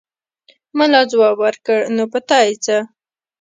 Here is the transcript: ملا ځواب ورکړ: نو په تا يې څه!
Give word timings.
ملا 0.77 1.01
ځواب 1.11 1.35
ورکړ: 1.43 1.79
نو 1.95 2.03
په 2.11 2.19
تا 2.27 2.39
يې 2.47 2.55
څه! 2.65 2.77